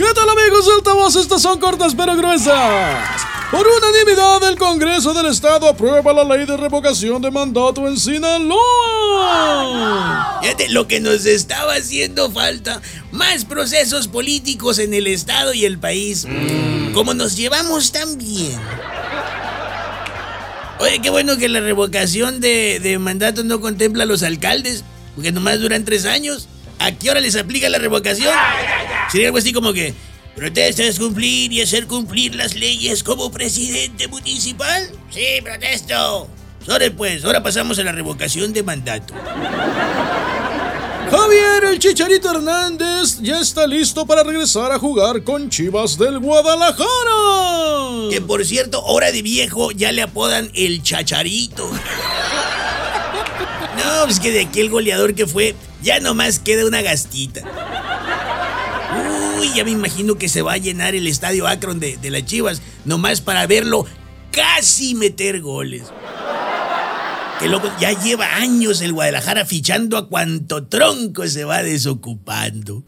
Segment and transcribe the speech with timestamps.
[0.00, 1.14] ¿Qué tal amigos de Altavoz?
[1.16, 3.20] Estas son cortas pero gruesas.
[3.50, 8.58] Por unanimidad, el Congreso del Estado aprueba la ley de revocación de mandato en Sinaloa.
[10.40, 12.80] Fíjate lo que nos estaba haciendo falta.
[13.12, 16.26] Más procesos políticos en el Estado y el país.
[16.94, 18.58] Como nos llevamos tan bien.
[20.78, 24.82] Oye, qué bueno que la revocación de, de mandato no contempla a los alcaldes,
[25.14, 26.48] porque nomás duran tres años.
[26.78, 28.32] ¿A qué hora les aplica la revocación?
[29.10, 29.92] Sería algo así como que,
[30.36, 34.88] ¿protestas cumplir y hacer cumplir las leyes como presidente municipal?
[35.10, 36.28] Sí, protesto.
[36.68, 39.14] Ahora pues, ahora pasamos a la revocación de mandato.
[41.10, 46.88] Javier el Chicharito Hernández ya está listo para regresar a jugar con Chivas del Guadalajara.
[48.10, 51.68] Que por cierto, hora de viejo ya le apodan el Chacharito.
[53.76, 57.42] No, es que de aquel goleador que fue, ya nomás queda una gastita.
[59.38, 62.24] Uy, ya me imagino que se va a llenar el estadio Akron de, de las
[62.24, 63.86] Chivas, nomás para verlo
[64.30, 65.84] casi meter goles.
[67.38, 72.84] Que loco, ya lleva años el Guadalajara fichando a cuanto tronco se va desocupando.